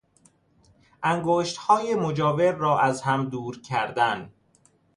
[1.03, 4.31] انگشتهای مجاور را از هم دور کردن